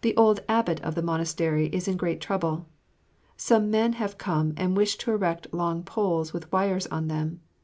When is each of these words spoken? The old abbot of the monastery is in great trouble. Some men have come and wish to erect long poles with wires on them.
The 0.00 0.16
old 0.16 0.40
abbot 0.48 0.80
of 0.80 0.96
the 0.96 1.02
monastery 1.04 1.68
is 1.68 1.86
in 1.86 1.96
great 1.96 2.20
trouble. 2.20 2.66
Some 3.36 3.70
men 3.70 3.92
have 3.92 4.18
come 4.18 4.54
and 4.56 4.76
wish 4.76 4.96
to 4.96 5.12
erect 5.12 5.54
long 5.54 5.84
poles 5.84 6.32
with 6.32 6.50
wires 6.50 6.88
on 6.88 7.06
them. 7.06 7.42